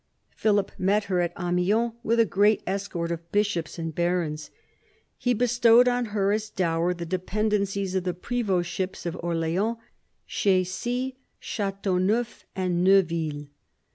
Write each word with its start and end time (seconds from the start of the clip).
Philip 0.35 0.71
met 0.79 1.03
her 1.03 1.21
at 1.21 1.31
Amiens, 1.39 1.91
with 2.01 2.19
a 2.19 2.25
great 2.25 2.63
escort 2.65 3.11
of 3.11 3.31
bishops 3.31 3.77
and 3.77 3.93
barons. 3.93 4.49
He 5.19 5.35
bestowed 5.35 5.87
on 5.87 6.05
her, 6.05 6.31
as 6.31 6.49
dower, 6.49 6.91
the 6.95 7.05
dependencies 7.05 7.93
of 7.93 8.03
the 8.03 8.15
prevdtships 8.15 9.05
of 9.05 9.15
Orleans, 9.21 9.77
Checi, 10.27 11.17
CMteauneuf, 11.39 12.45
and 12.55 12.83
Neuville. 12.83 13.49